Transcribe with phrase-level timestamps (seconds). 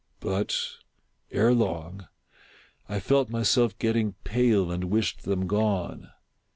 [0.19, 0.57] But,
[1.29, 2.07] ere long,
[2.89, 6.09] I felt myself getting pale and wished them gone.